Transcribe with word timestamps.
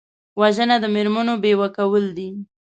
وژنه 0.39 0.75
د 0.83 0.85
مېرمنو 0.95 1.33
بیوه 1.43 1.67
کول 1.77 2.05
دي 2.17 2.29